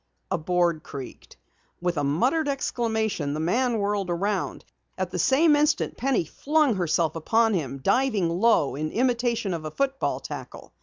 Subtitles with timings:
[0.31, 1.37] A board creaked.
[1.79, 4.65] With a muttered exclamation the man whirled around.
[4.97, 9.69] At the same instant Penny flung herself upon him, diving low in imitation of a
[9.69, 10.73] football tackle.